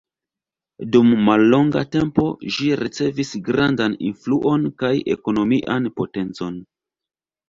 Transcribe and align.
Dum 0.93 1.09
mallonga 1.25 1.83
tempo 1.95 2.23
ĝi 2.55 2.69
ricevis 2.79 3.33
grandan 3.49 3.97
influon 4.07 4.65
kaj 4.85 4.91
ekonomian 5.17 5.91
potencon. 6.03 6.57